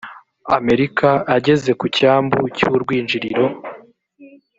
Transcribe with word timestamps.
amerika 0.57 1.09
ageze 1.35 1.71
ku 1.79 1.85
cyambu 1.97 2.39
cy 2.55 2.63
urwinjiriro 2.75 3.45